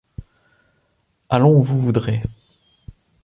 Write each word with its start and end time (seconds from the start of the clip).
Allons 1.29 1.51
où 1.59 1.61
vous 1.61 1.79
voudrez. 1.79 2.23